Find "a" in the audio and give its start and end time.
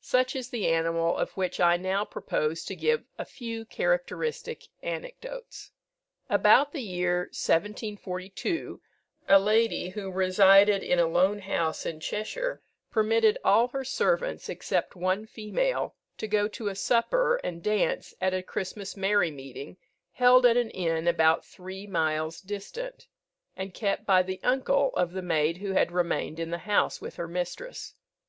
3.18-3.24, 9.26-9.40, 11.00-11.06, 16.68-16.76, 18.32-18.44